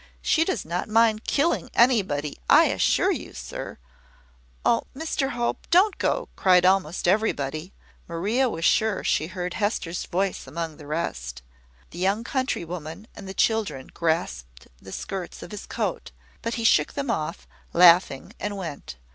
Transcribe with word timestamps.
She 0.23 0.43
does 0.43 0.65
not 0.65 0.89
mind 0.89 1.25
killing 1.25 1.69
anybody, 1.75 2.39
I 2.49 2.65
assure 2.69 3.11
you, 3.11 3.33
sir." 3.35 3.77
"Oh, 4.65 4.85
Mr 4.95 5.33
Hope, 5.33 5.67
don't 5.69 5.95
go!" 5.99 6.27
cried 6.35 6.65
almost 6.65 7.07
everybody. 7.07 7.71
Maria 8.07 8.49
was 8.49 8.65
sure 8.65 9.03
she 9.03 9.27
heard 9.27 9.53
Hester's 9.53 10.05
voice 10.07 10.47
among 10.47 10.77
the 10.77 10.87
rest. 10.87 11.43
The 11.91 11.99
young 11.99 12.23
countrywoman 12.23 13.05
and 13.15 13.27
the 13.27 13.35
children 13.35 13.91
grasped 13.93 14.67
the 14.81 14.91
skirts 14.91 15.43
of 15.43 15.51
his 15.51 15.67
coat; 15.67 16.09
but 16.41 16.55
he 16.55 16.63
shook 16.63 16.93
them 16.93 17.11
off, 17.11 17.47
laughing, 17.71 18.33
and 18.39 18.57
went. 18.57 18.95